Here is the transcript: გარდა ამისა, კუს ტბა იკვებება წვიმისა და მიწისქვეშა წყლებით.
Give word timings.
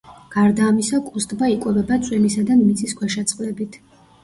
გარდა 0.35 0.63
ამისა, 0.69 0.99
კუს 1.09 1.27
ტბა 1.33 1.51
იკვებება 1.57 1.99
წვიმისა 2.09 2.47
და 2.51 2.59
მიწისქვეშა 2.65 3.27
წყლებით. 3.35 3.81